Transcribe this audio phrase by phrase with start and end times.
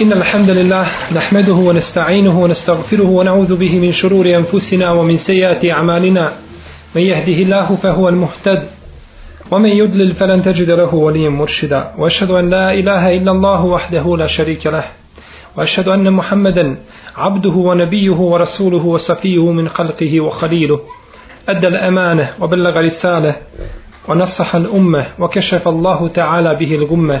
[0.00, 6.32] إن الحمد لله نحمده ونستعينه ونستغفره ونعوذ به من شرور أنفسنا ومن سيئات أعمالنا.
[6.96, 8.62] من يهده الله فهو المهتد
[9.50, 11.92] ومن يضلل فلن تجد له وليا مرشدا.
[11.98, 14.84] وأشهد أن لا إله إلا الله وحده لا شريك له.
[15.56, 16.76] وأشهد أن محمدا
[17.16, 20.80] عبده ونبيه ورسوله وصفيه من خلقه وخليله.
[21.48, 23.34] أدى الأمانة وبلغ رسالة
[24.08, 27.20] ونصح الأمة وكشف الله تعالى به الغمة.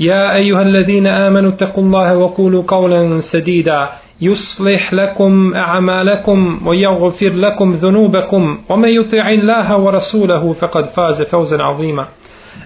[0.00, 3.88] يا أيها الذين آمنوا اتقوا الله وقولوا قولا سديدا.
[4.20, 8.58] يصلح لكم أعمالكم ويغفر لكم ذنوبكم.
[8.68, 12.04] ومن يطع الله ورسوله فقد فاز فوزا عظيما.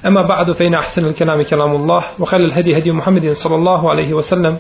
[0.06, 4.56] أما بعد فإن أحسن الكلام كلام الله وخير الهدي هدي محمد صلى الله عليه وسلم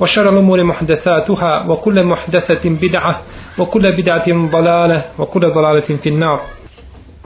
[0.00, 3.20] وشر الأمور محدثاتها وكل محدثة بدعة
[3.58, 6.38] وكل بدعة ضلالة وكل ضلالة في النار.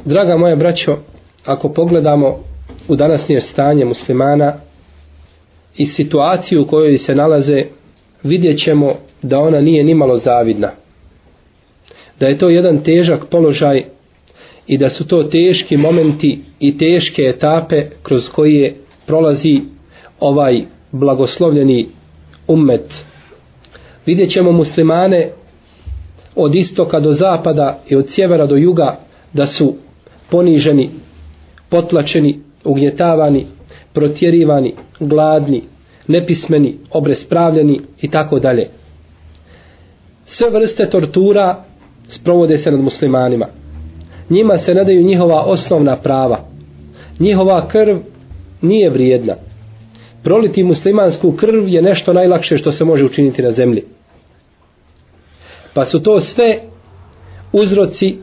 [0.05, 0.97] Draga moja braćo,
[1.47, 2.37] ako pogledamo
[2.89, 4.53] u današnje stanje muslimana
[5.81, 7.63] i situaciju u kojoj se nalaze,
[8.23, 10.71] vidjet ćemo da ona nije nimalo zavidna.
[12.21, 13.85] Da je to jedan težak položaj
[14.67, 18.75] i da su to teški momenti i teške etape kroz koje
[19.07, 19.61] prolazi
[20.21, 21.87] ovaj blagoslovljeni
[22.49, 23.05] ummet.
[24.07, 25.31] Vidjet ćemo muslimane
[26.37, 28.97] od istoka do zapada i od sjevera do juga
[29.33, 29.75] da su
[30.31, 30.91] poniženi,
[31.71, 33.47] potlačeni, ugnjetavani,
[33.95, 35.63] protjerivani, gladni,
[36.09, 38.69] nepismeni, obrespravljeni i tako dalje.
[40.25, 41.65] Sve vrste tortura
[42.09, 43.47] sprovode se nad muslimanima.
[44.31, 46.45] Njima se ne daju njihova osnovna prava.
[47.21, 47.97] Njihova krv
[48.63, 49.35] nije vrijedna.
[50.23, 53.83] Proliti muslimansku krv je nešto najlakše što se može učiniti na zemlji.
[55.75, 56.61] Pa su to sve
[57.53, 58.17] uzroci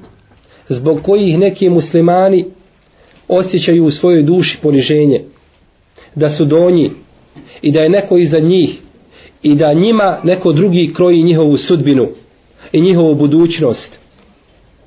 [0.70, 2.46] zbog kojih neki muslimani
[3.28, 5.24] osjećaju u svojoj duši poniženje.
[6.16, 6.92] Da su donji
[7.62, 8.80] i da je neko iza njih
[9.44, 12.08] i da njima neko drugi kroji njihovu sudbinu
[12.72, 14.00] i njihovu budućnost.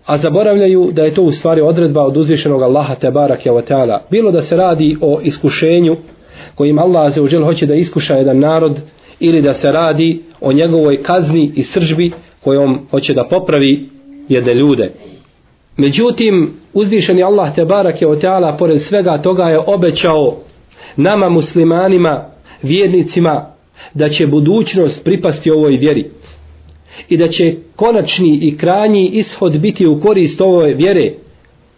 [0.06, 3.98] A zaboravljaju da je to u stvari odredba od uzvišenog Allaha te barak ta'ala.
[4.10, 5.96] Bilo da se radi o iskušenju
[6.54, 8.80] kojim Allah za hoće da iskuša jedan narod
[9.20, 12.12] ili da se radi o njegovoj kazni i sržbi
[12.44, 13.88] kojom hoće da popravi
[14.28, 14.90] jedne ljude.
[15.76, 20.36] Međutim, uzvišeni Allah te barak je ta'ala pored svega toga je obećao
[20.96, 22.24] nama muslimanima,
[22.62, 23.46] vjernicima,
[23.94, 26.10] da će budućnost pripasti ovoj vjeri
[27.08, 31.12] i da će konačni i krajnji ishod biti u korist ove vjere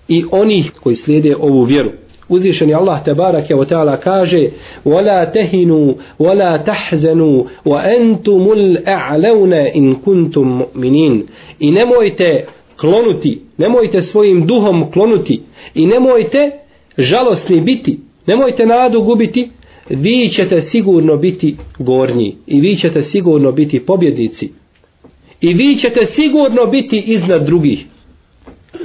[0.09, 1.91] i onih koji slijede ovu vjeru.
[2.29, 4.51] Uzvišeni Allah te barake wa ta'ala kaže
[4.85, 11.23] وَلَا تَهِنُوا وَلَا تَحْزَنُوا وَأَنْتُمُ الْأَعْلَوْنَ in kuntum مُؤْمِنِينَ
[11.59, 12.47] I nemojte
[12.77, 15.43] klonuti, nemojte svojim duhom klonuti
[15.75, 16.51] i nemojte
[16.99, 19.51] žalosni biti nemojte nadu gubiti,
[19.89, 24.51] vi ćete sigurno biti gornji i vi ćete sigurno biti pobjednici
[25.41, 27.87] i vi ćete sigurno biti iznad drugih.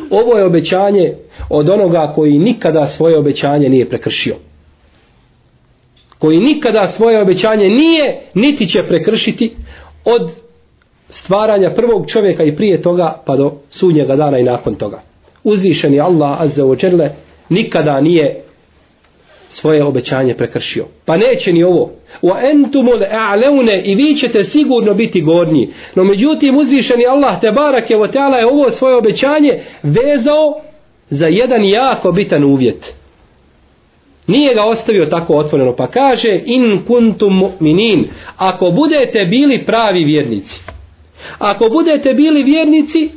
[0.09, 1.13] Ovo je obećanje
[1.49, 4.35] od onoga koji nikada svoje obećanje nije prekršio.
[6.19, 9.51] Koji nikada svoje obećanje nije, niti će prekršiti
[10.05, 10.31] od
[11.09, 15.01] stvaranja prvog čovjeka i prije toga pa do sudnjega dana i nakon toga.
[15.43, 17.09] Uzvišeni Allah azza wa
[17.49, 18.41] nikada nije
[19.49, 20.85] svoje obećanje prekršio.
[21.05, 21.91] Pa neće ni ovo.
[22.21, 25.69] Wa entumul a'launa i vi ćete sigurno biti gornji.
[25.95, 30.59] No međutim uzvišeni Allah te barake je ta'ala je ovo svoje obećanje vezao
[31.09, 32.95] za jedan jako bitan uvjet.
[34.27, 38.05] Nije ga ostavio tako otvoreno pa kaže in kuntum mu'minin
[38.37, 40.61] ako budete bili pravi vjernici.
[41.37, 43.09] Ako budete bili vjernici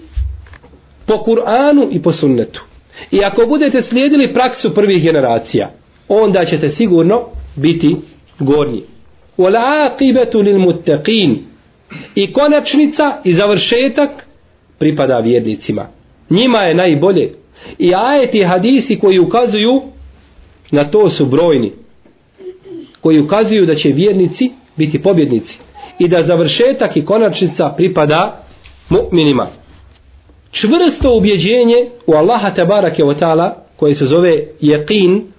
[1.07, 2.63] po Kur'anu i po sunnetu.
[3.11, 5.80] I ako budete slijedili praksu prvih generacija
[6.11, 7.21] onda ćete sigurno
[7.57, 7.97] biti
[8.39, 8.83] gornji.
[9.39, 11.37] Wala aqibatu lil muttaqin.
[12.15, 14.11] I konačnica i završetak
[14.79, 15.87] pripada vjernicima.
[16.31, 17.33] Njima je najbolje.
[17.79, 19.83] I ajeti hadisi koji ukazuju
[20.71, 21.73] na to su brojni.
[23.01, 25.59] Koji ukazuju da će vjernici biti pobjednici.
[25.99, 28.45] I da završetak i konačnica pripada
[28.91, 29.47] mu'minima.
[30.51, 31.77] Čvrsto ubjeđenje
[32.07, 35.30] u Allaha tabarake wa ta'ala koje se zove jeqin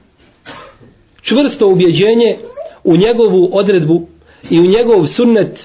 [1.22, 2.38] čvrsto ubjeđenje
[2.84, 4.08] u njegovu odredbu
[4.50, 5.60] i u njegov sunnet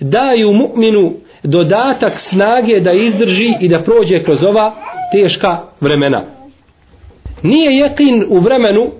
[0.00, 1.12] daju mu'minu
[1.42, 4.74] dodatak snage da izdrži i da prođe kroz ova
[5.12, 6.24] teška vremena.
[7.42, 8.90] Nije jekin u vremenu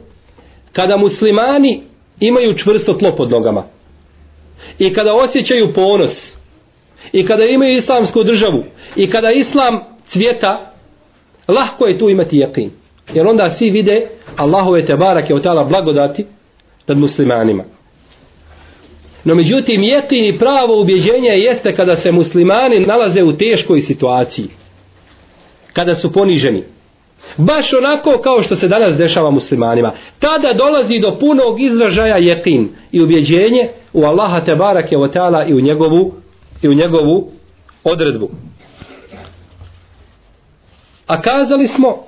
[0.72, 1.82] kada muslimani
[2.20, 3.64] imaju čvrsto tlo pod nogama
[4.78, 6.36] i kada osjećaju ponos
[7.12, 8.64] i kada imaju islamsku državu
[8.96, 10.72] i kada islam cvjeta
[11.48, 12.70] lahko je tu imati jekin
[13.12, 16.26] jer onda svi vide Allahove te barake od tala blagodati
[16.86, 17.64] nad muslimanima.
[19.24, 24.48] No međutim jekin i pravo ubjeđenje jeste kada se muslimani nalaze u teškoj situaciji
[25.72, 26.62] kada su poniženi.
[27.36, 29.92] Baš onako kao što se danas dešava muslimanima.
[30.18, 35.54] Tada dolazi do punog izražaja jekin i ubjeđenje u Allaha te barake od tala i
[35.54, 36.12] u njegovu
[36.62, 37.30] i u njegovu
[37.84, 38.30] odredbu.
[41.06, 42.06] A kazali smo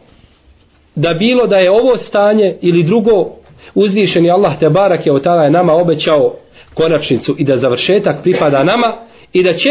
[0.97, 3.31] da bilo da je ovo stanje ili drugo
[3.75, 6.35] uzvišeni Allah te barak je otala je nama obećao
[6.75, 8.93] konačnicu i da završetak pripada nama
[9.33, 9.69] i da će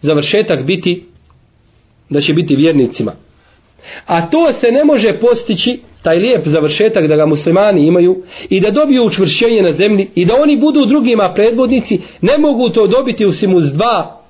[0.00, 1.06] završetak biti
[2.10, 3.12] da će biti vjernicima.
[4.06, 8.70] A to se ne može postići taj lijep završetak da ga muslimani imaju i da
[8.70, 13.54] dobiju učvršćenje na zemlji i da oni budu drugima predvodnici ne mogu to dobiti usim
[13.54, 14.22] uz dva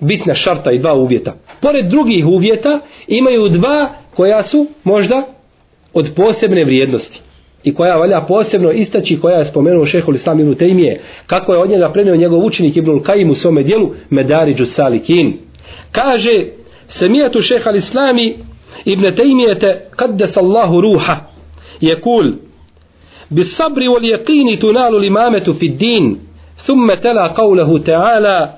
[0.00, 1.34] bitna šarta i dva uvjeta.
[1.60, 5.23] Pored drugih uvjeta imaju dva koja su možda
[5.93, 7.19] od posebne vrijednosti
[7.63, 11.69] i koja valja posebno istaći koja je spomenuo šehol islam ibn Tejmije kako je od
[11.69, 15.37] njega prenio njegov učenik ibn Kajim u svome dijelu Medariđu Salikin
[15.91, 16.45] kaže
[16.87, 18.37] semijatu šeha islami
[18.85, 21.15] ibn Tejmijete kaddes Allahu ruha
[21.81, 22.31] je kul
[23.29, 26.17] bis sabri wal yaqini tunalu limametu fid din
[26.67, 28.53] ثم تلا قوله تعالى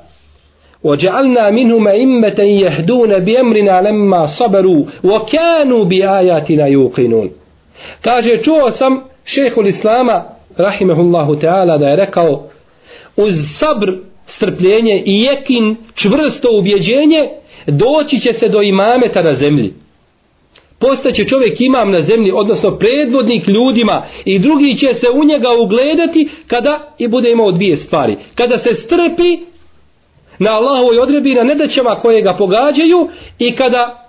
[0.84, 7.30] وجعلنا منهم أئمة يهدون بأمرنا لما صبروا وكانوا بآياتنا يوقنون
[8.02, 10.24] kaže čuo sam šehhul islama
[10.58, 12.44] rahimahullahu ta'ala da je rekao
[13.18, 13.94] uz sabr
[14.26, 17.30] strpljenje i jekin čvrsto ubjeđenje
[17.68, 19.74] doći će se do imameta na zemlji
[20.80, 26.30] postaće čovjek imam na zemlji odnosno predvodnik ljudima i drugi će se u njega ugledati
[26.48, 29.47] kada i bude imao dvije stvari kada se strpi
[30.39, 33.09] na Allahovoj odredbi na nedaćama koje ga pogađaju
[33.39, 34.09] i kada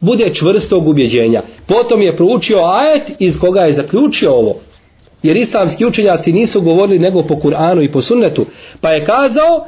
[0.00, 1.42] bude čvrstog ubjeđenja.
[1.66, 4.54] Potom je proučio ajet iz koga je zaključio ovo.
[5.22, 8.46] Jer islamski učenjaci nisu govorili nego po Kur'anu i po sunnetu.
[8.80, 9.66] Pa je kazao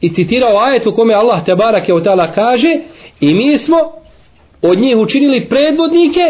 [0.00, 2.68] i citirao ajet u kome Allah te barake od tala kaže
[3.20, 3.76] i mi smo
[4.62, 6.20] od njih učinili predvodnike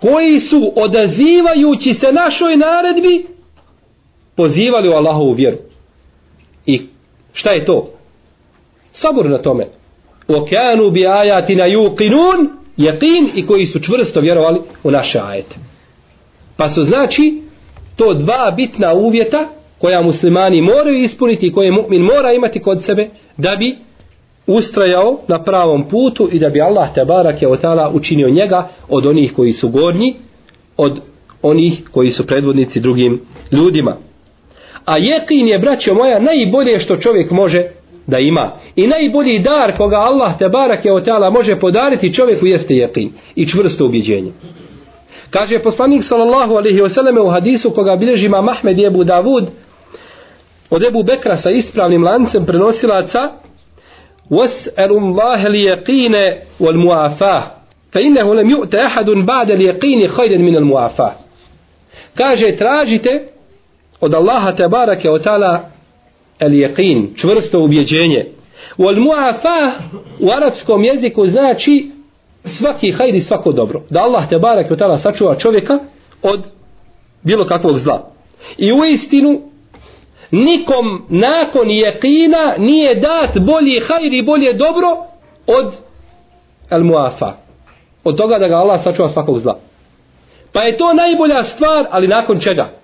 [0.00, 3.26] koji su odazivajući se našoj naredbi
[4.36, 5.56] pozivali u Allahovu vjeru.
[6.66, 6.80] I
[7.34, 7.90] Šta je to?
[8.92, 9.66] Sabor na tome.
[10.28, 12.48] Okeanu bi ajatina yuqinun
[12.78, 15.56] yaqin i koji su čvrsto vjerovali u naše ajete.
[16.56, 17.42] Pa su znači
[17.96, 19.48] to dva bitna uvjeta
[19.78, 23.76] koja muslimani moraju ispuniti i koje mu'min mora imati kod sebe da bi
[24.46, 29.32] ustrajao na pravom putu i da bi Allah te barake otala učinio njega od onih
[29.32, 30.16] koji su gornji
[30.76, 31.00] od
[31.42, 33.20] onih koji su predvodnici drugim
[33.52, 33.96] ljudima.
[34.85, 37.63] A jekin je, braćo moja, najbolje što čovjek može
[38.07, 38.51] da ima.
[38.75, 43.47] I najbolji dar koga Allah te barak je otala može podariti čovjeku jeste jekin i
[43.47, 44.31] čvrsto ubjeđenje.
[45.29, 49.43] Kaže poslanik sallallahu alaihi wasallam u hadisu koga bilježi ima Mahmed i Ebu Davud
[50.69, 53.31] od Ebu Bekra sa ispravnim lancem prenosilaca
[54.31, 56.15] وَاسْأَلُوا اللَّهَ الْيَقِينَ
[56.59, 57.43] وَالْمُعَافَاهِ
[57.91, 61.13] فَإِنَّهُ لَمْ يُؤْتَ أَحَدٌ بَعْدَ الْيَقِينِ خَيْرًا مِنَ الْمُعَافَاهِ
[62.15, 63.32] Kaže, tražite
[64.04, 65.70] od Allaha te barake od tala
[66.38, 68.26] el jeqin, čvrsto ubjeđenje.
[68.78, 69.72] U al muafa
[70.20, 71.90] u arapskom jeziku znači
[72.44, 73.82] svaki hajdi svako dobro.
[73.90, 75.78] Da Allah te barake od tala sačuva čovjeka
[76.22, 76.40] od
[77.22, 78.10] bilo kakvog zla.
[78.58, 79.40] I u istinu
[80.30, 84.88] nikom nakon jeqina nije dat bolji hajdi bolje dobro
[85.46, 85.74] od
[86.70, 87.32] al muafa.
[88.04, 89.58] Od toga da ga Allah sačuva svakog zla.
[90.52, 92.83] Pa je to najbolja stvar, ali nakon čega?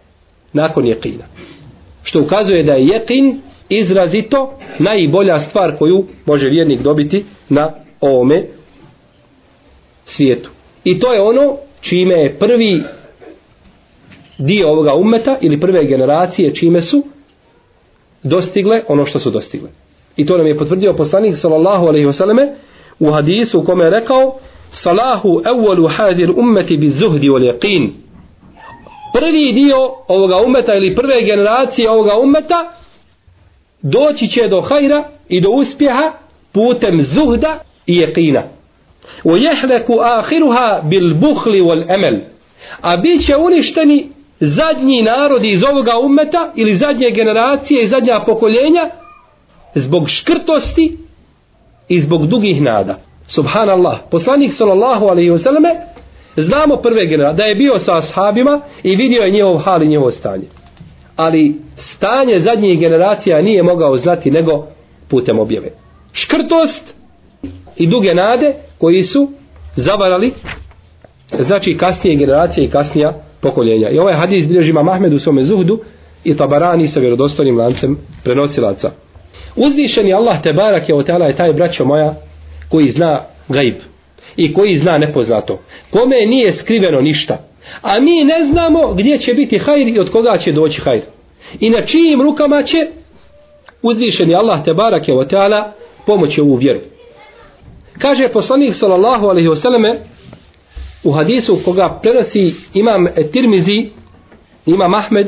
[0.53, 1.25] Nakon jekina.
[2.03, 8.45] Što ukazuje da je jekin izrazito najbolja stvar koju može vjernik dobiti na ovome
[10.05, 10.51] svijetu.
[10.85, 12.83] I to je ono čime je prvi
[14.39, 17.03] dio ovoga ummeta ili prve generacije čime su
[18.23, 19.71] dostigle ono što su dostigle.
[20.17, 22.55] I to nam je potvrdio poslanik sallallahu alejhi ve selleme
[22.99, 24.39] u hadisu u kome je rekao
[24.71, 27.91] salahu awwalu hadir ummeti bi zuhdi wal yaqin
[29.13, 29.77] prvi dio
[30.09, 32.73] ovoga umeta ili prve generacije ovoga umeta
[33.83, 36.13] doći će do hajra i do uspjeha
[36.53, 38.43] putem zuhda i jekina.
[39.25, 42.21] U jehleku ahiruha bil buhli wal emel.
[42.81, 44.09] A bit će uništeni
[44.41, 48.91] zadnji narodi iz ovoga umeta ili zadnje generacije i zadnja pokoljenja
[49.75, 50.99] zbog škrtosti
[51.89, 52.99] i zbog dugih nada.
[53.27, 55.90] Subhanallah, poslanik sallallahu alaihi wasallam
[56.41, 60.11] znamo prve generacije, da je bio sa ashabima i vidio je njihov hal i njihovo
[60.11, 60.45] stanje.
[61.17, 64.67] Ali stanje zadnjih generacija nije mogao znati nego
[65.09, 65.69] putem objave.
[66.13, 66.95] Škrtost
[67.77, 69.29] i duge nade koji su
[69.77, 70.33] zavarali
[71.39, 73.91] znači kasnije generacije i kasnija pokoljenja.
[73.91, 75.81] I ovaj hadis bilježi Imam Ahmed u svome zuhdu
[76.25, 78.91] i Tabarani sa vjerodostojnim lancem prenosilaca.
[79.57, 82.15] Uzvišeni Allah te barak je otala je taj braćo moja
[82.69, 83.75] koji zna gaib
[84.37, 85.59] i koji zna nepoznato.
[85.91, 87.39] Kome nije skriveno ništa.
[87.83, 91.03] A mi ne znamo gdje će biti hajr i od koga će doći hajr.
[91.61, 92.77] I na čijim rukama će
[93.83, 95.73] uzvišeni Allah te barake o teala
[96.07, 96.81] pomoći ovu vjeru.
[97.99, 99.97] Kaže poslanik sallallahu alaihi wasallame
[101.05, 103.89] u hadisu koga prenosi imam Tirmizi,
[104.67, 105.27] imam Ahmed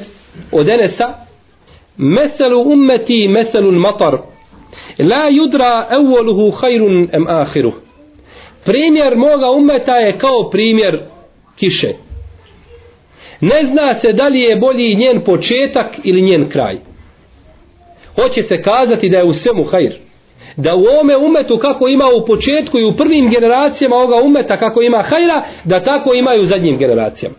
[0.53, 1.15] od Enesa,
[1.97, 4.19] Meselu ummeti meselun matar,
[4.99, 7.75] la yudra evvoluhu hajrun em ahiruh
[8.65, 11.01] Primjer moga umeta je kao primjer
[11.57, 11.93] kiše.
[13.41, 16.79] Ne zna se da li je bolji njen početak ili njen kraj.
[18.15, 19.93] Hoće se kazati da je u svemu hajr
[20.57, 24.83] da u ome umetu kako ima u početku i u prvim generacijama ovoga umeta kako
[24.83, 27.37] ima hajra, da tako imaju u zadnjim generacijama.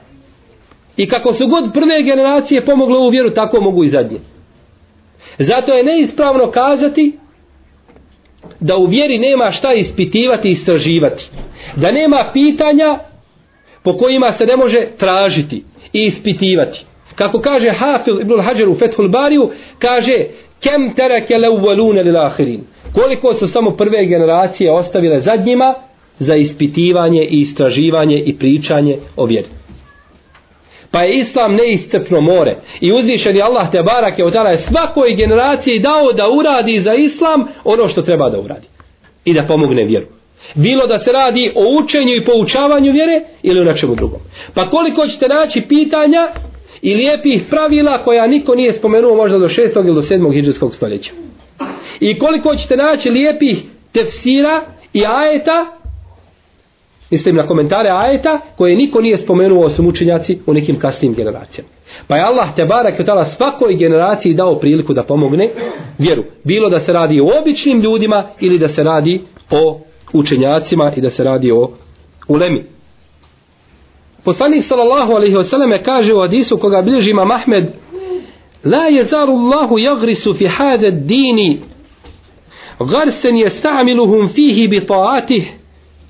[0.98, 4.20] I kako su god prve generacije pomogle u vjeru, tako mogu i zadnje.
[5.40, 7.18] Zato je neispravno kazati
[8.60, 11.30] da u vjeri nema šta ispitivati i istraživati.
[11.76, 13.00] Da nema pitanja
[13.84, 16.86] po kojima se ne može tražiti i ispitivati.
[17.16, 20.26] Kako kaže Hafil ibn Hajar u Fethul Bariju, kaže
[20.64, 22.62] kem terake leuvalune lil ahirin
[22.94, 25.74] koliko su samo prve generacije ostavile zadnjima
[26.20, 29.48] za ispitivanje i istraživanje i pričanje o vjeri.
[30.94, 32.56] Pa je islam neiscrpno more.
[32.82, 37.48] I uzvišeni Allah te barak je odala je svakoj generaciji dao da uradi za islam
[37.64, 38.68] ono što treba da uradi.
[39.26, 40.06] I da pomogne vjeru.
[40.56, 44.20] Bilo da se radi o učenju i poučavanju vjere ili o nečemu drugom.
[44.54, 46.28] Pa koliko ćete naći pitanja
[46.82, 49.86] i lijepih pravila koja niko nije spomenuo možda do 6.
[49.86, 50.34] ili do 7.
[50.34, 51.12] hijđarskog stoljeća.
[52.00, 54.62] I koliko ćete naći lijepih tefsira
[54.94, 55.66] i ajeta,
[57.14, 61.70] mislim na komentare ajeta, koje niko nije spomenuo osim učenjaci u nekim kasnim generacijama.
[62.08, 65.50] Pa je Allah te barak tala svakoj generaciji dao priliku da pomogne
[65.98, 66.24] vjeru.
[66.44, 69.80] Bilo da se radi o običnim ljudima ili da se radi o
[70.14, 71.70] učenjacima i da se radi o
[72.28, 72.66] ulemi.
[74.24, 77.66] Poslanik sallallahu alaihi wasallam kaže u hadisu koga bilježi ima Mahmed
[78.64, 81.62] La jezaru Allahu jagrisu fi hada dini
[82.80, 85.63] garsen je stamiluhum fihi bi taatih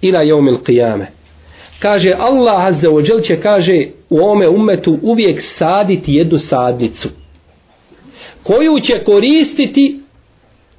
[0.04, 1.06] ila jeumil qiyame.
[1.80, 7.10] Kaže Allah azza wa jel će kaže u ome umetu uvijek saditi jednu sadnicu
[8.44, 10.00] koju će koristiti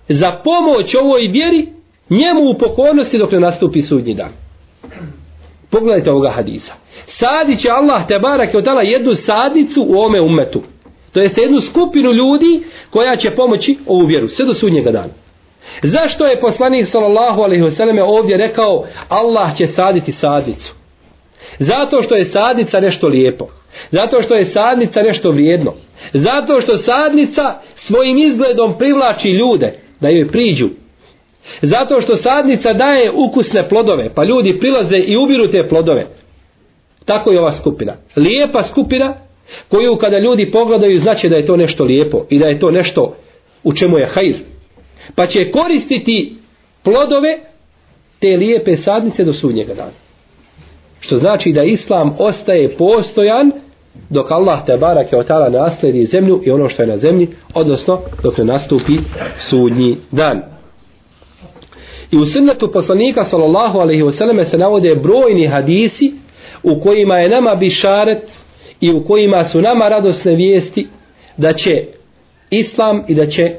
[0.09, 1.67] za pomoć ovoj vjeri
[2.11, 4.31] njemu u pokornosti dok ne nastupi sudnji dan.
[5.71, 6.73] Pogledajte ovoga hadisa.
[7.07, 10.63] Sadit će Allah te barak je odala jednu sadnicu u ome umetu.
[11.13, 14.29] To jest jednu skupinu ljudi koja će pomoći ovu vjeru.
[14.29, 15.13] Sve do sudnjega dana.
[15.83, 20.75] Zašto je poslanik sallallahu alejhi ve selleme ovdje rekao Allah će saditi sadnicu?
[21.59, 23.47] Zato što je sadnica nešto lijepo.
[23.91, 25.75] Zato što je sadnica nešto vrijedno.
[26.13, 30.69] Zato što sadnica svojim izgledom privlači ljude da joj priđu.
[31.63, 36.07] Zato što sadnica daje ukusne plodove, pa ljudi prilaze i ubiru te plodove.
[37.05, 37.95] Tako je ova skupina.
[38.17, 39.15] Lijepa skupina
[39.69, 43.17] koju kada ljudi pogledaju znači da je to nešto lijepo i da je to nešto
[43.65, 44.37] u čemu je hajr
[45.15, 46.37] pa će koristiti
[46.83, 47.39] plodove
[48.21, 50.05] te lijepe sadnice do sudnjega dana.
[51.01, 53.53] Što znači da islam ostaje postojan
[54.11, 58.01] dok Allah te barake je otala nasledi zemlju i ono što je na zemlji, odnosno
[58.23, 58.99] dok ne nastupi
[59.37, 60.43] sudnji dan.
[62.11, 66.13] I u sunnetu poslanika sallallahu alaihi wasallam se navode brojni hadisi
[66.63, 68.31] u kojima je nama bišaret
[68.81, 70.89] i u kojima su nama radosne vijesti
[71.37, 71.85] da će
[72.51, 73.55] islam i da će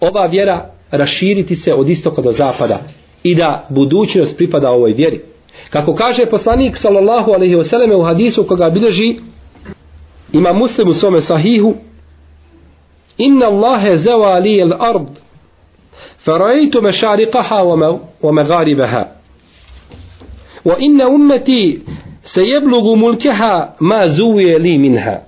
[0.00, 2.79] ova vjera raširiti se od istoka do zapada
[3.23, 5.21] i da budućnost pripada ovoj vjeri.
[5.69, 9.15] Kako kaže poslanik sallallahu alaihi wasallam u hadisu koga bilježi
[10.33, 11.73] ima muslim u svome sahihu
[13.17, 15.21] Inna Allahe zewa li el ard
[16.25, 17.61] فرأيت مشارقها
[18.21, 19.15] ومغاربها
[20.65, 21.79] وإن أمتي
[22.23, 25.21] سيبلغ ملكها ما زوي لي منها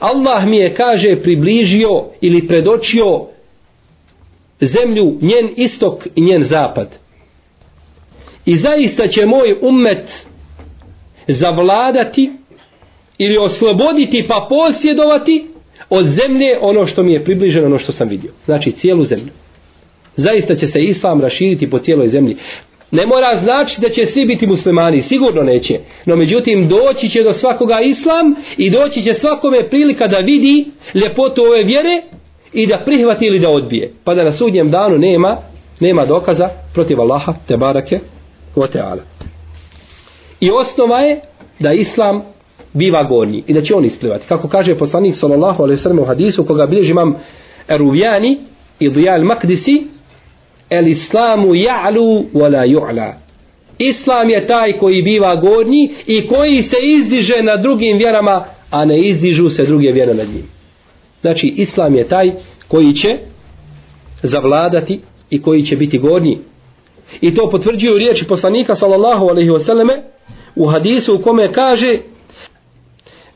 [0.00, 3.26] Allah mi je kaže približio ili predočio
[4.61, 6.87] zemlju, njen istok i njen zapad.
[8.45, 10.11] I zaista će moj ummet
[11.27, 12.31] zavladati
[13.17, 15.47] ili osloboditi pa posjedovati
[15.89, 18.31] od zemlje ono što mi je približeno, ono što sam vidio.
[18.45, 19.31] Znači cijelu zemlju.
[20.15, 22.35] zaista će se islam raširiti po cijeloj zemlji.
[22.91, 25.79] Ne mora znači da će svi biti muslimani, sigurno neće.
[26.05, 31.41] No međutim, doći će do svakoga islam i doći će svakome prilika da vidi ljepotu
[31.41, 32.01] ove vjere
[32.53, 33.91] i da prihvati ili da odbije.
[34.03, 35.37] Pa da na sudnjem danu nema
[35.79, 37.99] nema dokaza protiv Allaha te barake
[38.55, 39.01] o teala.
[40.41, 41.21] I osnova je
[41.59, 42.21] da islam
[42.73, 44.27] biva gornji i da će on isplivati.
[44.27, 47.15] Kako kaže poslanik sallallahu alaihi sallam u hadisu koga bilježi imam
[47.67, 48.37] Eruvjani
[48.79, 49.83] i Dijal Makdisi
[50.69, 53.13] el islamu ja'lu wala ju'la.
[53.77, 59.07] Islam je taj koji biva gornji i koji se izdiže na drugim vjerama, a ne
[59.07, 60.58] izdižu se druge vjere nad njim.
[61.20, 62.32] Znači, Islam je taj
[62.68, 63.08] koji će
[64.22, 66.38] zavladati i koji će biti gornji.
[67.20, 70.02] I to potvrđuju riječi poslanika sallallahu alaihi wasallame
[70.56, 71.98] u hadisu u kome kaže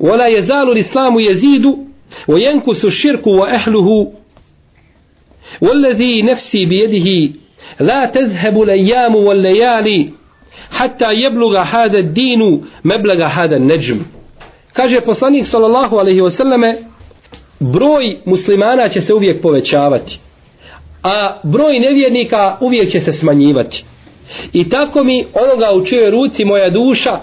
[0.00, 1.64] وَلَا يَزَالُ الْإِسْلَامُ يَزِيدُ
[2.28, 4.12] وَيَنْكُسُ الشِّرْكُ وَأَهْلُهُ
[5.60, 7.34] والذي نفسي بيده
[7.80, 10.10] لا تذهب الأيام والليالي
[10.70, 14.00] حتى يبلغ هذا الدين مبلغ هذا النجم
[14.74, 16.78] kaže poslanik sallallahu alejhi ve selleme
[17.59, 20.19] broj muslimana će se uvijek povećavati
[21.03, 23.83] a broj nevjernika uvijek će se smanjivati
[24.53, 27.19] i tako mi onoga u čijoj ruci moja duša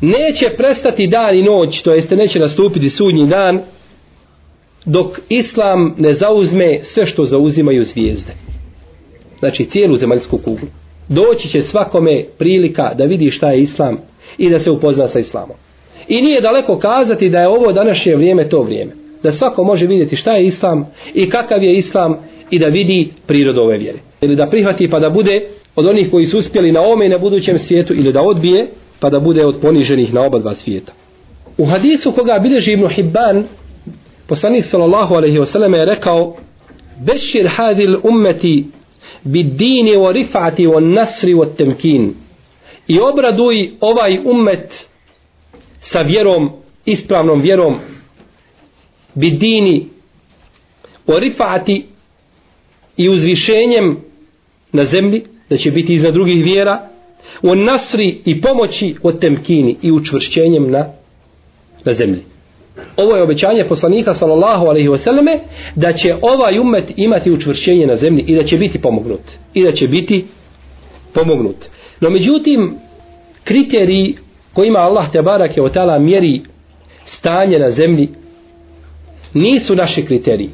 [0.00, 3.60] neće prestati dan i noć to jeste neće nastupiti sudnji dan
[4.84, 8.32] dok islam ne zauzme sve što zauzimaju zvijezde.
[9.38, 10.68] Znači cijelu zemaljsku kuglu.
[11.08, 13.98] Doći će svakome prilika da vidi šta je islam
[14.38, 15.56] i da se upozna sa islamom.
[16.08, 18.92] I nije daleko kazati da je ovo današnje vrijeme to vrijeme.
[19.22, 22.16] Da svako može vidjeti šta je islam i kakav je islam
[22.50, 23.98] i da vidi prirodu ove vjere.
[24.20, 25.42] Ili da prihvati pa da bude
[25.76, 28.68] od onih koji su uspjeli na ome i na budućem svijetu ili da odbije
[29.00, 30.92] pa da bude od poniženih na oba dva svijeta.
[31.58, 33.44] U hadisu koga bilježi Ibn Hibban
[34.30, 36.36] Poslanik sallallahu alejhi ve sellem je rekao:
[37.06, 38.66] "Bešir hadil ummeti
[39.24, 42.14] bid-dini wa rif'ati wa nasri wa tamkin."
[42.88, 44.88] I obraduj ovaj ummet
[45.80, 46.50] sa vjerom,
[46.86, 47.78] ispravnom vjerom
[49.20, 49.86] bidini
[51.06, 51.82] o rif'ati
[52.96, 53.96] i uzvišenjem
[54.72, 56.88] na zemlji, da će biti iznad drugih vjera,
[57.42, 60.86] u nasri i pomoći od temkini i učvršćenjem na,
[61.84, 62.22] na zemlji.
[62.96, 65.38] Ovo je obećanje poslanika sallallahu alejhi ve selleme
[65.74, 69.20] da će ovaj ummet imati učvršćenje na zemlji i da će biti pomognut.
[69.54, 70.24] I da će biti
[71.14, 71.56] pomognut.
[72.00, 72.74] No međutim
[73.44, 74.16] kriteriji
[74.52, 76.40] kojima Allah te barake otala tala mjeri
[77.04, 78.08] stanje na zemlji
[79.34, 80.50] nisu naši kriteriji.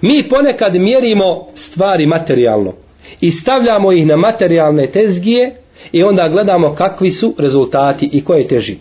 [0.00, 2.72] Mi ponekad mjerimo stvari materijalno
[3.20, 5.54] i stavljamo ih na materijalne tezgije
[5.92, 8.76] i onda gledamo kakvi su rezultati i koje teži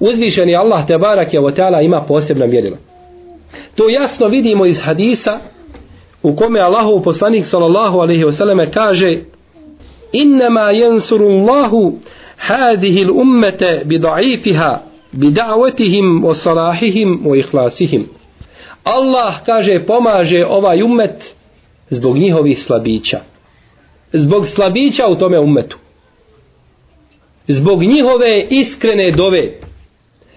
[0.00, 2.76] uzvišeni Allah te barak je ta'ala ima posebna mjerila.
[3.76, 5.38] To jasno vidimo iz hadisa
[6.22, 9.18] u kome Allahu poslanik sallallahu alaihi wasallam kaže
[10.12, 11.98] innama jansuru Allahu
[12.36, 14.78] hadihi l'ummete bi da'ifiha
[15.12, 18.08] bi da'watihim o salahihim wa ihlasihim.
[18.84, 21.34] Allah kaže pomaže ovaj ummet
[21.90, 23.20] zbog njihovih slabića.
[24.12, 25.78] Zbog slabića u tome ummetu.
[27.48, 29.58] Zbog njihove iskrene dove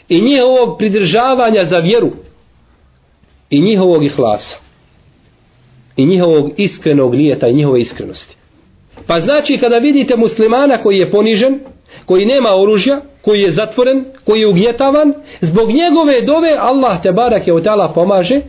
[0.10, 2.12] i njihovog pridržavanja za vjeru
[3.50, 4.58] i njihovog ihlasa
[5.98, 8.36] i njihovog iskrenog nijeta i njihove iskrenosti.
[9.08, 11.60] Pa znači kada vidite muslimana koji je ponižen,
[12.06, 17.48] koji nema oružja, koji je zatvoren, koji je ugnjetavan, zbog njegove dove Allah te barak
[17.48, 18.42] je od tala pomaže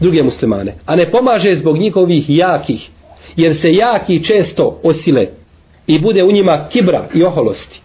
[0.00, 2.90] druge muslimane, a ne pomaže zbog njihovih jakih,
[3.36, 5.26] jer se jaki često osile
[5.86, 7.80] i bude u njima kibra i oholosti.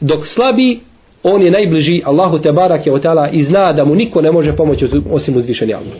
[0.00, 0.80] Dok slabi
[1.22, 4.56] on je najbliži Allahu te barake od tala i zna da mu niko ne može
[4.56, 5.94] pomoći osim uzvišeni Allah.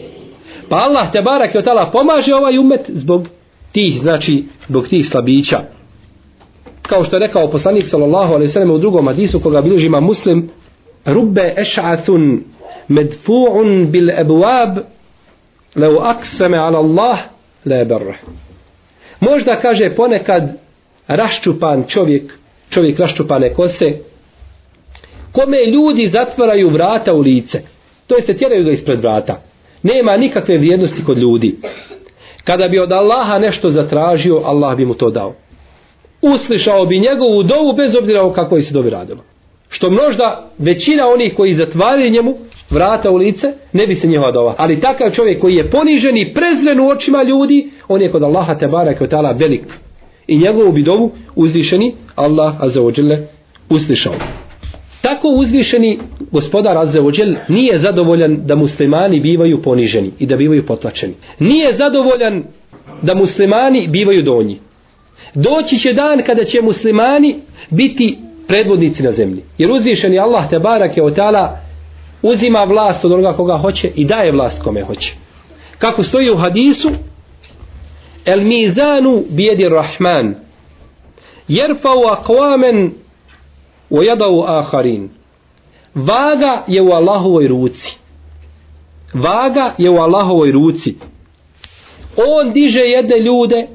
[0.68, 3.28] Pa Allah te barake od tala pomaže ovaj umet zbog
[3.72, 5.60] tih, znači, zbog tih slabića.
[6.86, 10.00] Kao što je rekao poslanik sallallahu alejhi ve sellem u drugom hadisu koga bilježi ima
[10.00, 10.50] muslim,
[11.04, 12.40] rubbe eš'athun
[12.88, 14.78] medfu'un bil abwab
[15.76, 17.18] law aqsama ala Allah
[17.64, 18.14] la berre.
[19.20, 20.42] Možda kaže ponekad
[21.08, 22.32] raščupan čovjek,
[22.70, 23.92] čovjek raščupane kose,
[25.32, 27.62] kome ljudi zatvaraju vrata u lice.
[28.06, 29.42] To jeste tjeraju ga ispred vrata.
[29.82, 31.56] Nema nikakve vrijednosti kod ljudi.
[32.44, 35.34] Kada bi od Allaha nešto zatražio, Allah bi mu to dao.
[36.34, 39.18] Uslišao bi njegovu dovu bez obzira o kakvoj se dobi radilo.
[39.68, 42.34] Što možda većina onih koji zatvaraju njemu
[42.70, 44.54] vrata u lice, ne bi se njehova dova.
[44.58, 48.54] Ali takav čovjek koji je ponižen i prezren u očima ljudi, on je kod Allaha
[48.54, 49.64] te barak od velik.
[50.26, 52.80] I njegovu bi dovu uzvišeni Allah azza
[53.70, 54.14] uslišao.
[55.06, 55.98] Tako uzvišeni
[56.32, 61.14] gospodar Azzeođel nije zadovoljan da muslimani bivaju poniženi i da bivaju potlačeni.
[61.38, 62.42] Nije zadovoljan
[63.02, 64.58] da muslimani bivaju donji.
[65.34, 67.36] Doći će dan kada će muslimani
[67.70, 69.42] biti predvodnici na zemlji.
[69.58, 71.58] Jer uzvišeni Allah te barak je otala
[72.22, 75.14] uzima vlast od onoga koga hoće i daje vlast kome hoće.
[75.78, 76.90] Kako stoji u hadisu
[78.24, 80.34] El mizanu bijedi rahman
[81.48, 82.92] jerfau akvamen
[83.90, 85.08] u jadau aharin
[85.94, 87.98] vaga je u Allahovoj ruci
[89.14, 90.94] vaga je u Allahovoj ruci
[92.16, 93.68] on diže jedne ljude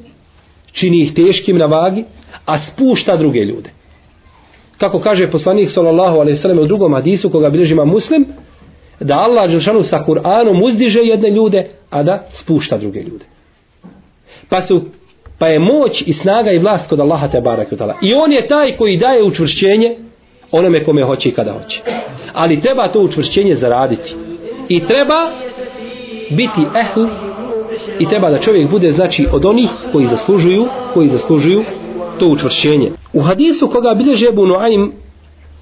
[0.74, 2.04] čini ih teškim na vagi
[2.46, 3.70] a spušta druge ljude.
[4.78, 8.26] Kako kaže poslanik sallallahu alejhi ve sellem u drugom hadisu koga bilježi Muslim
[9.00, 13.26] da Allah dželšanu sa Kur'anom uzdiže jedne ljude a da spušta druge ljude.
[14.50, 14.82] Pa su
[15.40, 17.68] pa je moć i snaga i vlast kod Allaha te barek
[18.02, 19.98] i on je taj koji daje učvršćenje
[20.52, 21.82] onome kome hoće i kada hoće.
[22.34, 24.16] Ali treba to učvršćenje zaraditi.
[24.70, 25.30] I treba
[26.30, 27.02] biti ehl
[28.00, 31.64] i treba da čovjek bude znači od onih koji zaslužuju koji zaslužuju
[32.20, 32.92] to učvršćenje.
[33.14, 34.92] U hadisu koga bilježe Ebu Nuaim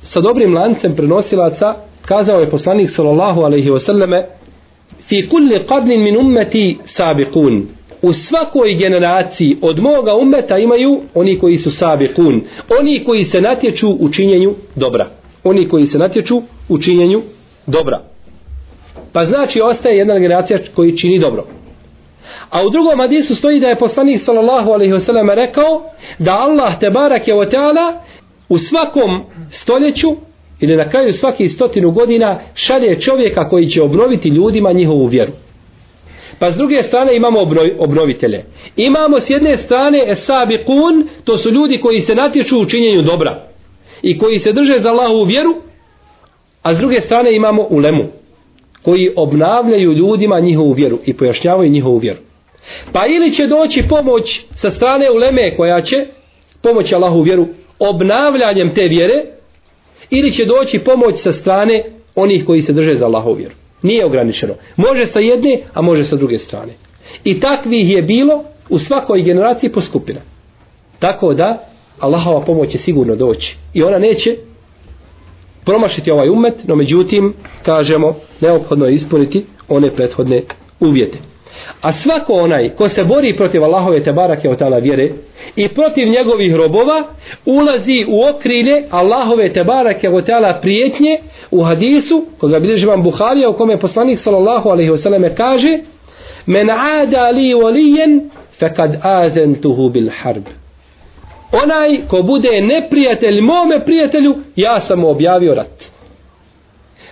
[0.02, 4.28] sa dobrim lancem prenosilaca kazao je poslanik sallallahu alejhi ve selleme
[5.08, 7.64] fi kulli qablin min ummati sabiqun.
[8.02, 12.42] U svakoj generaciji od moga ummeta imaju oni koji su sabiqun.
[12.80, 15.10] Oni koji se natječu u činjenju dobra.
[15.44, 17.22] Oni koji se natječu u činjenju
[17.68, 18.02] dobra.
[19.14, 21.46] Pa znači ostaje jedna generacija koji čini dobro.
[22.50, 25.82] A u drugom hadisu stoji da je poslanik sallallahu alejhi ve sellem rekao
[26.20, 28.02] da Allah te barake ve taala
[28.50, 30.08] u svakom stoljeću
[30.60, 35.32] ili na kraju svaki stotinu godina šalje čovjeka koji će obnoviti ljudima njihovu vjeru.
[36.40, 37.40] Pa s druge strane imamo
[37.80, 38.46] obnovitelje.
[38.76, 43.44] Imamo s jedne strane esabiqun, to su ljudi koji se natječu u činjenju dobra
[44.02, 45.56] i koji se drže za Allahovu vjeru,
[46.64, 48.19] a s druge strane imamo ulemu
[48.82, 52.20] koji obnavljaju ljudima njihovu vjeru i pojašnjavaju njihovu vjeru.
[52.94, 55.96] Pa ili će doći pomoć sa strane uleme koja će
[56.62, 57.48] pomoći Allahu vjeru
[57.80, 59.26] obnavljanjem te vjere
[60.10, 61.84] ili će doći pomoć sa strane
[62.16, 63.54] onih koji se drže za Allahu vjeru.
[63.82, 64.54] Nije ograničeno.
[64.76, 66.74] Može sa jedne, a može sa druge strane.
[67.24, 70.20] I takvih je bilo u svakoj generaciji po skupina.
[71.00, 73.58] Tako da Allahova pomoć će sigurno doći.
[73.74, 74.36] I ona neće
[75.70, 77.34] promašiti ovaj umet, no međutim,
[77.66, 80.42] kažemo, neophodno je ispuniti one prethodne
[80.80, 81.18] uvjete.
[81.82, 85.10] A svako onaj ko se bori protiv Allahove te barake od tala vjere
[85.56, 87.04] i protiv njegovih robova
[87.46, 91.20] ulazi u okrilje Allahove te barake od tala prijetnje
[91.52, 95.80] u hadisu koga bilježi vam Buharija u kome poslanik sallallahu alaihi wasallam kaže
[96.46, 98.20] men aada li walijen
[98.60, 100.44] fekad azentuhu bil harb
[101.52, 105.84] onaj ko bude neprijatelj mome prijatelju ja sam mu objavio rat.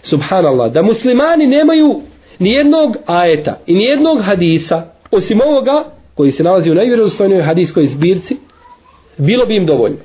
[0.02, 2.02] Subhanallah da muslimani nemaju
[2.39, 8.38] nijednog ajeta i nijednog hadisa osim ovoga koji se nalazi u najvjerozostojnoj hadiskoj zbirci
[9.17, 9.97] bilo bi im dovoljno.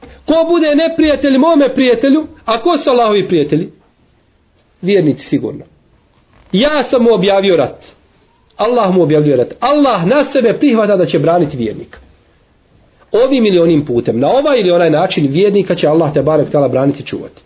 [0.00, 3.70] Ko bude neprijatelj mome prijatelju a ko su Allahovi prijatelji?
[4.82, 5.64] Vjernici sigurno.
[6.52, 7.84] Ja sam mu objavio rat.
[8.56, 9.54] Allah mu objavio rat.
[9.60, 11.98] Allah na sebe prihvata da će braniti vjernika
[13.12, 16.68] ovim ili onim putem na ovaj ili onaj način vjernika će Allah te barek tala
[16.68, 17.42] braniti i čuvati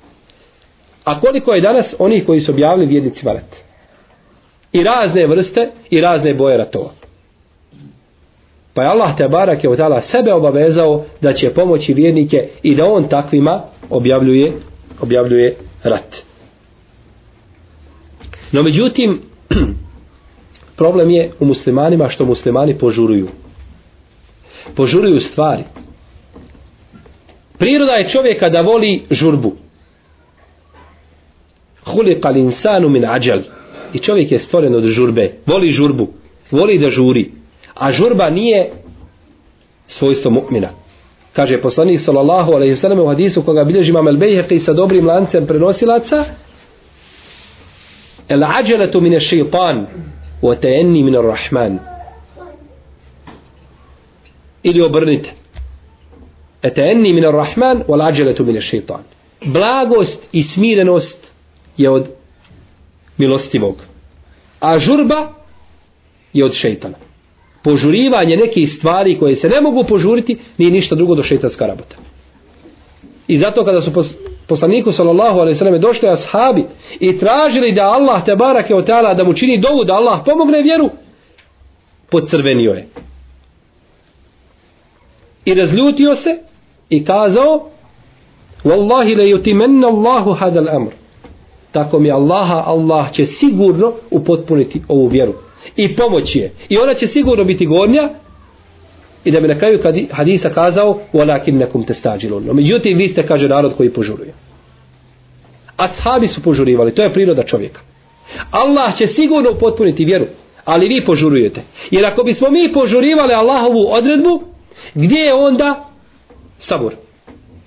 [1.05, 3.57] a koliko je danas onih koji su objavili vjernici rat
[4.73, 6.91] i razne vrste i razne boje ratova.
[8.75, 12.75] Pa je Allah te barak je od tala sebe obavezao da će pomoći vjernike i
[12.75, 14.53] da on takvima objavljuje,
[15.01, 16.23] objavljuje rat.
[18.53, 19.21] No međutim,
[20.81, 23.29] problem je u muslimanima što muslimani požuruju.
[24.75, 25.65] Požuruju stvari.
[27.59, 29.53] Priroda je čovjeka da voli žurbu.
[31.85, 33.41] Hulika l'insanu min ađal.
[33.95, 35.33] I čovjek je stvoren od žurbe.
[35.47, 36.09] Voli žurbu.
[36.51, 37.31] Voli da žuri.
[37.75, 38.71] A žurba nije
[39.87, 40.69] svojstvo mu'mina.
[41.33, 45.47] Kaže poslanik sallallahu alejhi ve sellem u hadisu koga bilježi Imam al-Bejheqi sa dobrim lancem
[45.47, 46.25] prenosilaca
[48.29, 49.87] El ađeletu mine šeitan
[50.43, 51.79] wa ta'anni min ar-rahman.
[54.63, 55.31] Ili obrnite.
[56.63, 59.03] Eta'anni min ar-rahman wal ađeletu minar šeitan.
[59.45, 61.33] Blagost i smirenost
[61.77, 62.09] je od
[63.19, 63.77] milostivog.
[64.61, 65.29] A žurba
[66.33, 66.97] je od šeitana.
[67.65, 71.97] Požurivanje nekih stvari koje se ne mogu požuriti nije ništa drugo do šeitanska rabota.
[73.29, 73.93] I zato kada su
[74.49, 76.65] poslaniku sallallahu alaihi sallam došli ashabi
[77.01, 80.91] i tražili da Allah te barake od da mu čini dovu da Allah pomogne vjeru,
[82.11, 82.87] podcrvenio je.
[85.45, 86.39] I razljutio se
[86.91, 87.71] i kazao
[88.65, 90.91] Wallahi le yutimenna Allahu hadal amr.
[91.73, 95.35] Tako mi Allaha, Allah će sigurno upotpuniti ovu vjeru.
[95.77, 96.53] I pomoći je.
[96.69, 98.09] I ona će sigurno biti gornja.
[99.25, 102.47] I da bi na kraju hadisa kazao walakin nekum testađilun.
[102.47, 104.35] No, međutim, vi ste, kaže narod koji požuruje.
[105.77, 106.95] Ashabi su požurivali.
[106.95, 107.81] To je priroda čovjeka.
[108.51, 110.27] Allah će sigurno upotpuniti vjeru.
[110.65, 111.63] Ali vi požurujete.
[111.91, 114.43] Jer ako bismo mi požurivali Allahovu odredbu,
[114.95, 115.85] gdje je onda
[116.59, 116.95] sabor?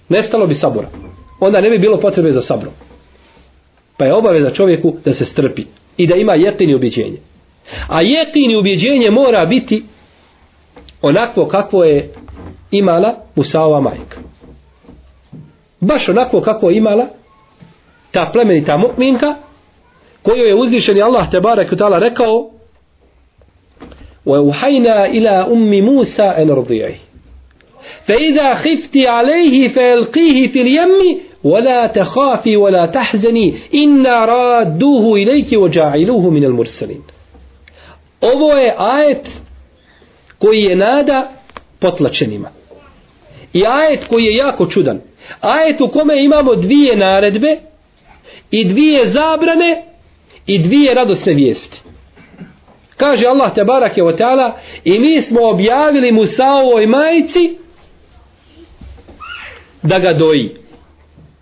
[0.10, 0.88] Nestalo bi sabora.
[1.40, 2.74] Onda ne bi bilo potrebe za sabrom.
[3.98, 5.66] Pa je obaveza čovjeku da se strpi
[5.98, 7.18] i da ima jetini ubjeđenje.
[7.88, 9.84] A jetini ubjeđenje mora biti
[11.02, 12.14] onako kakvo je
[12.72, 14.18] imala Musaova majka.
[15.80, 17.08] Baš onako kako je imala
[18.12, 19.36] ta plemenita mu'minka
[20.22, 22.50] koju je uzvišeni Allah te barek utala rekao
[24.27, 26.95] وَوْحَيْنَا إِلَى أُمِّ مُوسَى أَنْ رَضِيَهِ
[28.09, 36.45] فإذا خفت عليه فألقيه في اليم ولا تخافي ولا تحزني إنا رادوه إليك وجاعلوه من
[36.45, 37.03] المرسلين
[38.21, 39.29] Ovo je ajet
[40.39, 41.31] koji je nada
[41.79, 42.51] potlačenima.
[43.53, 45.01] I ajet koji je jako čudan.
[45.41, 47.59] Ajet u kome imamo dvije naredbe
[48.51, 49.85] i dvije zabrane
[50.47, 51.81] i dvije radosne vijesti.
[53.04, 57.58] Kaže Allah te barake o teala i mi smo objavili Musaovoj majici
[59.82, 60.56] da ga doji.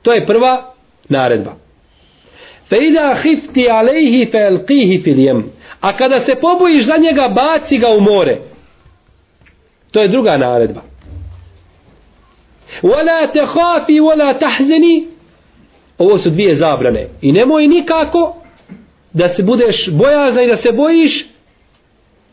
[0.01, 0.73] To je prva
[1.09, 1.53] naredba.
[2.69, 5.43] Fe ida hifti alejhi fe elqihi filjem.
[5.81, 8.37] A kada se pobojiš za njega, baci ga u more.
[9.91, 10.81] To je druga naredba.
[12.81, 15.07] Wala te hafi, wala tahzeni.
[15.97, 17.07] Ovo su dvije zabrane.
[17.21, 18.35] I nemoj nikako
[19.13, 21.30] da se budeš bojazna i da se bojiš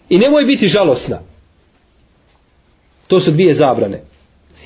[0.09, 1.21] i nemoj biti žalosna.
[3.07, 4.03] To su dvije zabrane.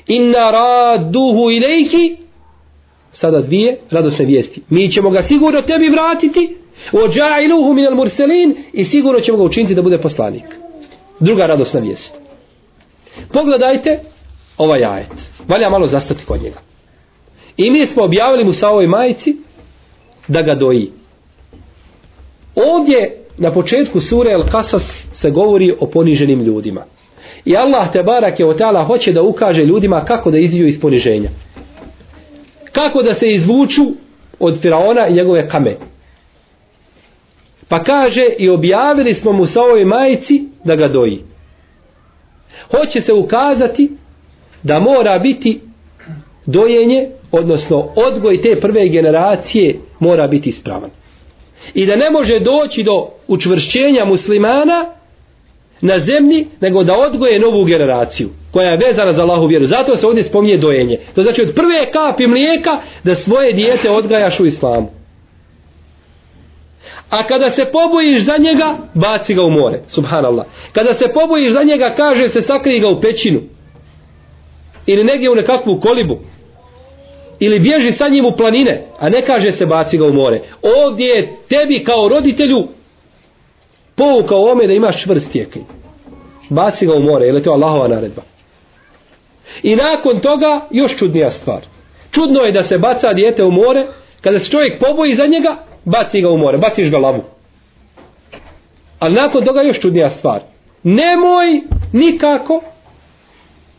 [0.07, 2.17] Inna raduhu ilejki
[3.11, 4.61] sada dvije radosne vijesti.
[4.69, 6.57] Mi ćemo ga sigurno tebi vratiti
[6.91, 10.43] ođailuhu minal murselin i sigurno ćemo ga učiniti da bude poslanik.
[11.19, 12.15] Druga radosna vijest.
[13.33, 13.99] Pogledajte
[14.57, 15.11] ovaj ajet.
[15.47, 16.59] Valja malo zastati kod njega.
[17.57, 19.35] I mi smo objavili mu sa ovoj majici
[20.27, 20.91] da ga doji.
[22.55, 26.85] Ovdje na početku sure Al-Kasas se govori o poniženim ljudima
[27.45, 31.29] I Allah te barak je otala hoće da ukaže ljudima kako da izviju iz poniženja.
[32.71, 33.81] Kako da se izvuču
[34.39, 35.75] od Firaona i njegove kame.
[37.67, 41.19] Pa kaže i objavili smo mu sa ovoj majici da ga doji.
[42.71, 43.91] Hoće se ukazati
[44.63, 45.61] da mora biti
[46.45, 50.89] dojenje, odnosno odgoj te prve generacije mora biti ispravan.
[51.73, 54.85] I da ne može doći do učvršćenja muslimana
[55.81, 59.65] na zemlji, nego da odgoje novu generaciju koja je vezana za Allahu vjeru.
[59.65, 60.97] Zato se ovdje spominje dojenje.
[61.15, 64.89] To znači od prve kapi mlijeka da svoje dijete odgajaš u islamu.
[67.09, 69.81] A kada se pobojiš za njega, baci ga u more.
[69.87, 70.45] Subhanallah.
[70.73, 73.39] Kada se pobojiš za njega, kaže se sakrij ga u pećinu.
[74.85, 76.19] Ili negdje u nekakvu kolibu.
[77.45, 78.85] Ili bježi sa njim u planine.
[78.99, 80.41] A ne kaže se baci ga u more.
[80.85, 82.67] Ovdje je tebi kao roditelju
[83.95, 85.61] pouka o ome da imaš čvrst tijekli.
[86.49, 88.21] Baci ga u more, je to Allahova naredba.
[89.63, 91.61] I nakon toga još čudnija stvar.
[92.11, 93.85] Čudno je da se baca dijete u more,
[94.21, 97.23] kada se čovjek poboji za njega, baci ga u more, baciš ga lavu.
[98.99, 100.39] Ali nakon toga još čudnija stvar.
[100.83, 101.61] Nemoj
[101.93, 102.61] nikako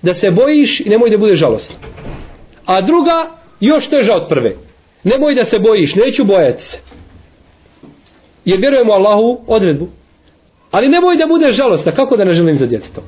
[0.02, 1.76] da se bojiš i nemoj da bude žalostan.
[2.66, 4.56] A druga, još teža od prve.
[5.04, 6.78] Nemoj da se bojiš, neću bojati se.
[8.44, 9.88] Jer vjerujemo Allahu odredbu.
[10.70, 13.04] Ali nemoj da bude žalostna, kako da ne želim za djetetom?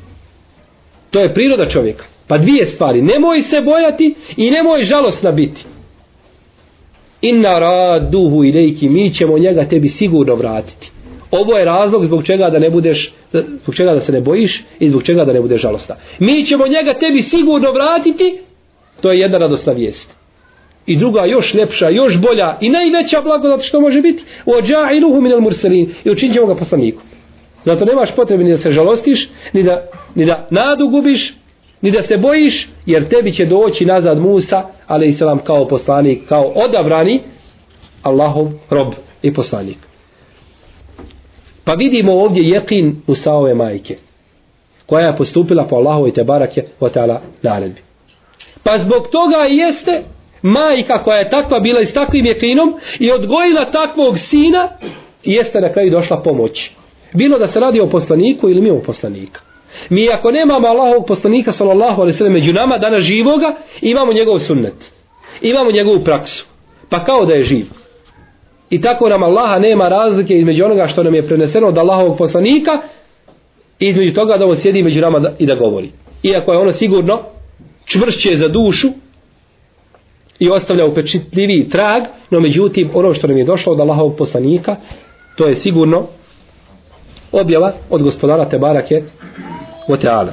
[1.11, 2.05] To je priroda čovjeka.
[2.27, 5.65] Pa dvije stvari, nemoj se bojati i nemoj žalostna biti.
[7.21, 10.91] Inna raduhu ilejki, mi ćemo njega tebi sigurno vratiti.
[11.31, 13.15] Ovo je razlog zbog čega da ne budeš,
[13.63, 15.97] zbog čega da se ne bojiš i zbog čega da ne budeš žalostna.
[16.19, 18.41] Mi ćemo njega tebi sigurno vratiti,
[19.01, 20.15] to je jedna radosna vijest.
[20.87, 24.53] I druga još lepša, još bolja i najveća blagodat što može biti, u
[24.97, 27.03] iluhu minel murselin i učinit ćemo ga poslaniku
[27.67, 31.35] Zato nemaš potrebe ni da se žalostiš, ni da, ni da nadu gubiš,
[31.81, 36.29] ni da se bojiš, jer tebi će doći nazad Musa, ali i selam kao poslanik,
[36.29, 37.23] kao odabrani
[38.03, 39.79] Allahov rob i poslanik.
[41.65, 43.97] Pa vidimo ovdje jekin Musaove majke,
[44.87, 47.81] koja je postupila po Allahovoj te barake o ta'ala naredbi.
[48.63, 50.03] Pa zbog toga jeste
[50.43, 54.69] majka koja je takva bila i s takvim jekinom i odgojila takvog sina,
[55.25, 56.73] jeste na kraju došla pomoći.
[57.15, 59.41] Bilo da se radi o poslaniku ili mimo poslanika.
[59.91, 64.39] Mi ako nemamo Allahovog poslanika sallallahu alejhi ve sellem među nama danas živoga, imamo njegov
[64.39, 64.93] sunnet.
[65.41, 66.47] Imamo njegovu praksu.
[66.91, 67.67] Pa kao da je živ.
[68.71, 72.73] I tako nam Allaha nema razlike između onoga što nam je preneseno od Allahovog poslanika
[73.79, 75.91] i između toga da on sjedi među nama da, i da govori.
[76.23, 77.23] Iako je ono sigurno
[77.85, 78.89] čvršće za dušu
[80.39, 84.77] i ostavlja upečitljiviji trag, no međutim ono što nam je došlo od Allahovog poslanika,
[85.37, 86.07] to je sigurno
[87.33, 89.03] objava od gospodara Tebarake
[89.89, 90.33] Oteala.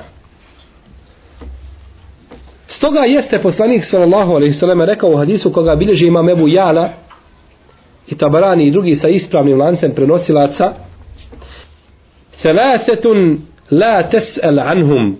[2.68, 6.89] Stoga jeste poslanik sallallahu alejhi ve rekao u hadisu koga bilježi imam Ebu Jala
[8.08, 10.74] i Tabarani i drugi sa ispravnim lancem prenosilaca
[12.42, 13.38] Thalathatun
[13.72, 15.16] la tes'al anhum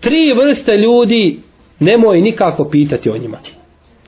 [0.00, 1.40] Tri vrste ljudi
[1.80, 3.38] nemoj nikako pitati o njima.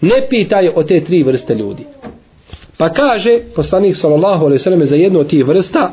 [0.00, 1.86] Ne pitaj o te tri vrste ljudi.
[2.78, 5.90] Pa kaže poslanik sallallahu alejhi ve selleme za jednu od tih vrsta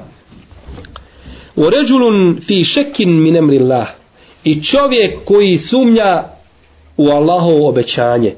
[1.55, 4.03] U rajulun fi shakkin min amrillah."
[4.43, 6.23] i čovjek koji sumnja
[6.97, 8.35] u Allahovo obećanje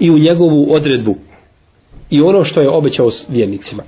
[0.00, 1.14] i u njegovu odredbu
[2.10, 3.82] i ono što je obećao vjernicima.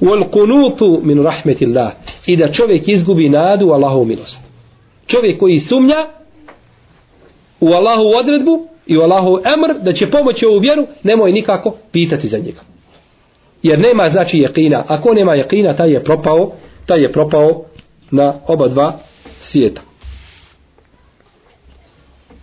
[0.00, 1.92] Wal qunutu min rahmetillah
[2.26, 4.42] i da čovjek izgubi nadu u Allahovu milost.
[5.06, 6.06] Čovjek koji sumnja
[7.60, 12.28] u Allahovu odredbu i u Allahov emr da će pomoći ovu vjeru, nemoj nikako pitati
[12.28, 12.60] za njega.
[13.62, 14.84] Jer nema znači jekina.
[14.88, 16.52] Ako nema jekina, taj je propao,
[16.86, 17.62] taj je propao
[18.10, 18.98] na oba dva
[19.40, 19.80] svijeta.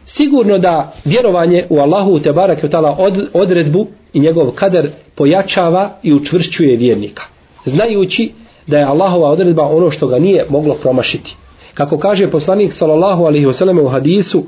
[0.05, 2.63] Sigurno da vjerovanje u Allahu te barak
[2.97, 7.23] od, odredbu i njegov kader pojačava i učvršćuje vjernika.
[7.65, 8.31] Znajući
[8.67, 11.35] da je Allahova odredba ono što ga nije moglo promašiti.
[11.73, 14.43] Kako kaže poslanik sallallahu alaihi wasallam u hadisu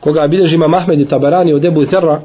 [0.00, 2.20] koga bilježi ima Mahmed i Tabarani od Ebu Zerra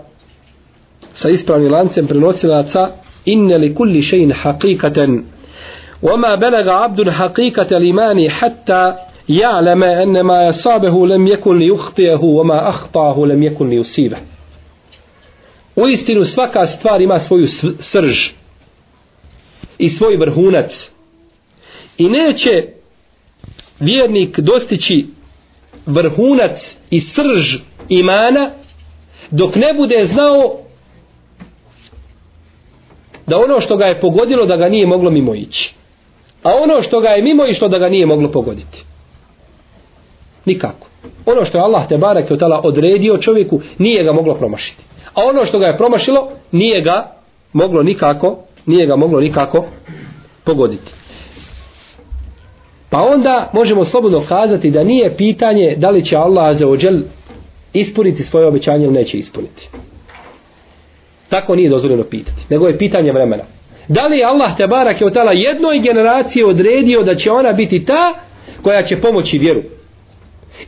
[1.13, 2.89] sa ispravnim lancem prenosilaca
[3.25, 5.21] inne li kulli šein haqiqaten
[6.01, 8.93] وما بلغ عبد حقيقة الإيمان حتى
[9.29, 14.17] يعلم أن ما يصابه لم يكن ليخطئه وما أخطاه لم يكن ليصيبه
[15.75, 17.47] U istinu svaka stvar ima svoju
[17.79, 18.29] srž
[19.77, 20.91] i svoj vrhunac.
[21.97, 22.49] I neće
[23.79, 25.05] vjernik dostići
[25.86, 27.56] vrhunac i srž
[27.88, 28.50] imana
[29.30, 30.58] dok ne bude znao
[33.26, 35.74] da ono što ga je pogodilo da ga nije moglo mimo ići.
[36.42, 38.84] A ono što ga je mimo išlo da ga nije moglo pogoditi.
[40.44, 40.86] Nikako.
[41.26, 44.82] Ono što je Allah te barak je odredio čovjeku nije ga moglo promašiti.
[45.14, 47.16] A ono što ga je promašilo nije ga
[47.52, 49.64] moglo nikako nije ga moglo nikako
[50.44, 50.90] pogoditi.
[52.92, 57.00] Pa onda možemo slobodno kazati da nije pitanje da li će Allah za ođel
[57.72, 59.68] ispuniti svoje obećanje ili neće ispuniti.
[61.28, 62.42] Tako nije dozvoljeno pitati.
[62.50, 63.44] Nego je pitanje vremena.
[63.88, 67.84] Da li je Allah te barak je otala jednoj generaciji odredio da će ona biti
[67.84, 68.14] ta
[68.62, 69.62] koja će pomoći vjeru?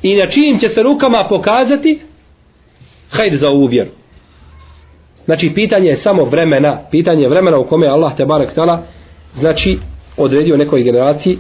[0.02, 2.00] I na čijim će se rukama pokazati
[3.10, 3.90] hajde za ovu vjeru.
[5.24, 8.82] Znači pitanje je samo vremena, pitanje vremena u kome Allah te barak tala
[9.34, 9.78] znači
[10.16, 11.38] odredio nekoj generaciji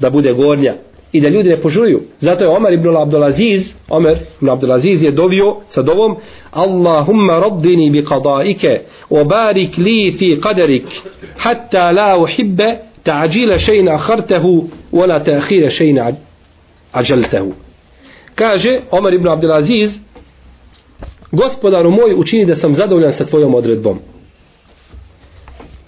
[0.00, 0.74] da bude gornja
[1.12, 2.00] i da ljudi ne požuruju.
[2.20, 6.16] Zato je Omer ibn Abdulaziz, Omer ibn Abdulaziz je dovio sa dovom
[6.50, 10.84] Allahumma raddini bi qadaike wa barik li fi qadarik
[11.38, 16.12] hatta la uhibbe ta'ajila šeina akhartehu wa la ta'khira šeina
[16.92, 17.52] ađaltehu.
[18.34, 20.00] Kaže Omer ibn Abdulaziz
[21.32, 23.98] Gospodaru moj učini da sam zadovoljan sa tvojom odredbom.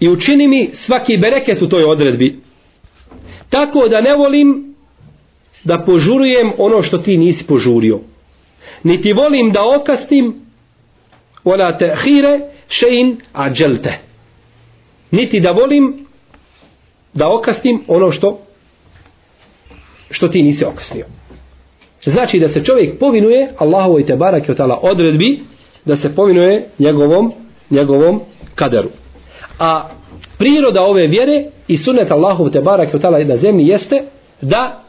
[0.00, 2.41] I učini mi svaki bereket u toj odredbi.
[3.52, 4.74] Tako da ne volim
[5.64, 8.00] da požurujem ono što ti nisi požurio.
[8.82, 10.34] Niti volim da okastim
[11.44, 13.92] wala ta'khira shay'in ajalta.
[15.10, 16.06] Niti da volim
[17.14, 18.38] da okastim ono što
[20.10, 21.06] što ti nisi okasnio.
[22.04, 25.40] Znači da se čovjek povinuje Allahovoj te barake je odredbi
[25.84, 27.32] da se povinuje njegovom
[27.70, 28.20] njegovom
[28.54, 28.88] kaderu.
[29.58, 29.88] A
[30.38, 34.02] priroda ove vjere i sunet Allahov Tebarak je na zemlji jeste
[34.40, 34.82] da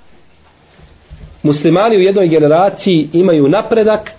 [1.44, 4.12] muslimani u jednoj generaciji imaju napredak,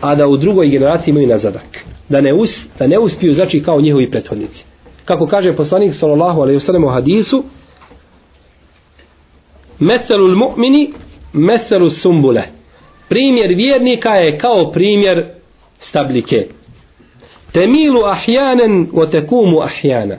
[0.00, 1.84] a da u drugoj generaciji imaju nazadak.
[2.08, 4.64] Da ne, us, da ne uspiju, znači kao njihovi prethodnici.
[5.04, 7.44] Kako kaže poslanik sallallahu alaihi wasallam u hadisu,
[9.78, 10.92] Meselul mu'mini,
[11.32, 12.42] meselu sumbule.
[13.08, 15.24] Primjer vjernika je kao primjer
[15.78, 16.46] stablike.
[17.52, 20.16] Temilu ahjanen o tekumu ahjana.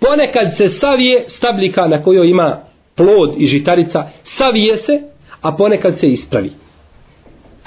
[0.00, 2.62] Ponekad se savije stabljika na kojoj ima
[2.94, 5.00] plod i žitarica savije se,
[5.40, 6.50] a ponekad se ispravi.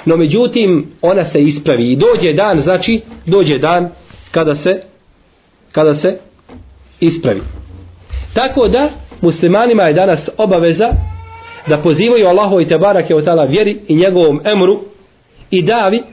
[0.06, 3.90] No međutim, ona se ispravi i dođe dan, znači, dođe dan
[4.32, 4.82] kada se
[5.72, 6.18] kada se
[7.00, 7.42] ispravi.
[8.34, 8.90] Tako da,
[9.22, 10.90] muslimanima je danas obaveza
[11.68, 14.80] da pozivaju Allahu i Tebarak je otala vjeri i njegovom emru
[15.52, 16.04] i davi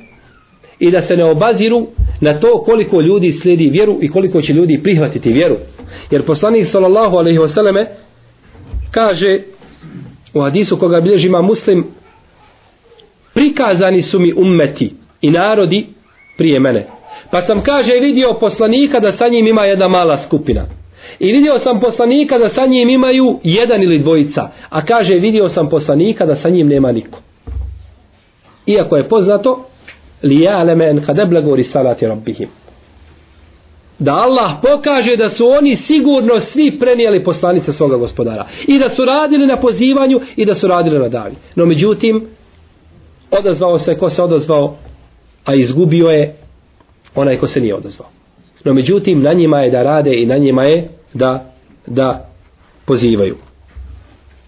[0.78, 1.86] i da se ne obaziru
[2.20, 5.56] na to koliko ljudi slijedi vjeru i koliko će ljudi prihvatiti vjeru.
[6.10, 7.86] Jer poslanik sallallahu alejhi ve selleme
[8.90, 9.42] kaže
[10.34, 11.86] u hadisu koga bilježi ima muslim
[13.34, 15.86] prikazani su mi ummeti i narodi
[16.36, 16.86] prije mene.
[17.30, 20.66] Pa sam kaže vidio poslanika da sa njim ima jedna mala skupina.
[21.18, 24.48] I vidio sam poslanika da sa njim imaju jedan ili dvojica.
[24.68, 27.18] A kaže vidio sam poslanika da sa njim nema niko.
[28.66, 29.67] Iako je poznato
[30.22, 32.48] li ja'leme en kad eblagu risalati rabbihim.
[33.98, 38.46] Da Allah pokaže da su oni sigurno svi prenijeli poslanice svoga gospodara.
[38.66, 41.34] I da su radili na pozivanju i da su radili na davi.
[41.56, 42.26] No međutim,
[43.30, 44.76] odazvao se ko se odazvao,
[45.44, 46.36] a izgubio je
[47.14, 48.08] onaj ko se nije odazvao.
[48.64, 51.52] No međutim, na njima je da rade i na njima je da,
[51.86, 52.28] da
[52.84, 53.36] pozivaju.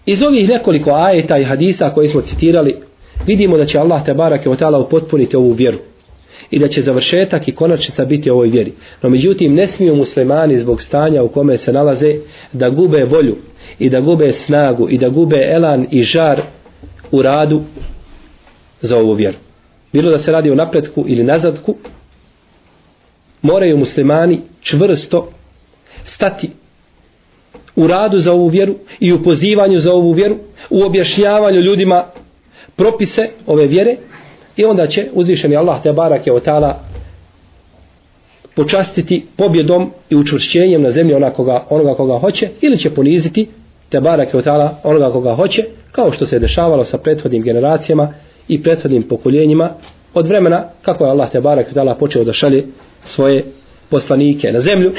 [0.05, 2.75] Iz ovih nekoliko ajeta i hadisa koje smo citirali,
[3.27, 5.77] vidimo da će Allah te barake o tala upotpuniti ovu vjeru
[6.51, 8.73] i da će završetak i konačnica biti ovoj vjeri.
[9.01, 12.15] No međutim, ne smiju muslimani zbog stanja u kome se nalaze
[12.53, 13.35] da gube volju
[13.79, 16.41] i da gube snagu i da gube elan i žar
[17.11, 17.61] u radu
[18.81, 19.37] za ovu vjeru.
[19.93, 21.75] Bilo da se radi o napretku ili nazadku,
[23.41, 25.29] moraju muslimani čvrsto
[26.03, 26.49] stati
[27.75, 30.37] u radu za ovu vjeru i u pozivanju za ovu vjeru,
[30.69, 32.05] u objašnjavanju ljudima
[32.81, 33.95] propise ove vjere
[34.57, 36.79] i onda će uzvišeni Allah te barak je otala
[38.55, 43.47] počastiti pobjedom i učvršćenjem na zemlji onoga koga, onoga koga hoće ili će poniziti
[43.89, 48.13] te barak je otala onoga koga hoće kao što se je dešavalo sa prethodnim generacijama
[48.47, 49.69] i prethodnim pokoljenjima
[50.13, 52.65] od vremena kako je Allah te barak je otala počeo da šalje
[53.03, 53.45] svoje
[53.89, 54.91] poslanike na zemlju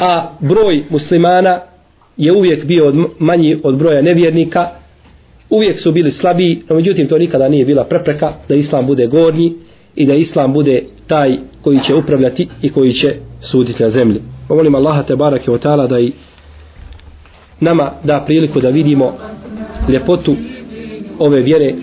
[0.00, 1.60] a broj muslimana
[2.16, 4.68] je uvijek bio od manji od broja nevjernika
[5.50, 9.54] uvijek su bili slabiji, no međutim to nikada nije bila prepreka da islam bude gornji
[9.96, 14.20] i da islam bude taj koji će upravljati i koji će suditi na zemlji.
[14.48, 16.12] Pa molim Allaha te barake otala da i
[17.60, 19.12] nama da priliku da vidimo
[19.88, 20.36] ljepotu
[21.18, 21.74] ove vjere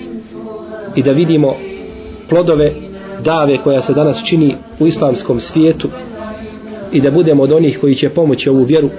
[0.95, 1.55] i da vidimo
[2.29, 2.73] plodove
[3.23, 5.89] dave koja se danas čini u islamskom svijetu
[6.91, 8.89] i da budemo od onih koji će pomoći ovu vjeru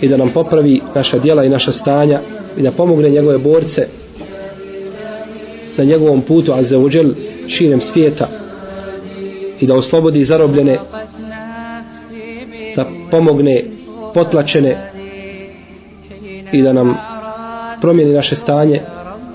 [0.00, 2.20] i da nam popravi naša dijela i naša stanja
[2.58, 3.86] i da pomogne njegove borce
[5.76, 7.12] na njegovom putu a za uđel
[7.48, 8.28] širem svijeta
[9.60, 10.78] i da oslobodi zarobljene
[12.76, 13.64] da pomogne
[14.14, 14.90] potlačene
[16.52, 16.96] i da nam
[17.80, 18.80] promijeni naše stanje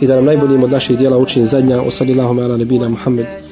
[0.02, 1.82] i da nam najboljim od naših dijela učini zadnja.
[1.82, 3.49] O sallallahu ala nebina Muhammed.